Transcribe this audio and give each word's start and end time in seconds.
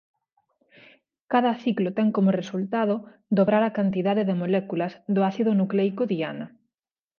Cada 1.31 1.51
ciclo 1.63 1.89
ten 1.97 2.07
como 2.15 2.37
resultado 2.41 2.95
dobrar 3.39 3.63
a 3.65 3.75
cantidade 3.79 4.23
de 4.29 4.35
moléculas 4.41 4.93
do 5.15 5.21
ácido 5.31 5.51
nucleico 5.61 6.03
diana. 6.13 6.45